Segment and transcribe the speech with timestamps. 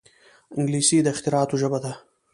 [0.57, 1.91] انګلیسي د اختراعاتو ژبه ده